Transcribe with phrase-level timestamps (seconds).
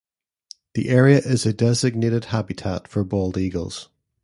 [0.73, 3.89] The area is a designated habitat for bald eagles.